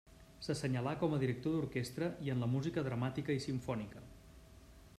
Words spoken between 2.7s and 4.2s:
dramàtica i simfònica.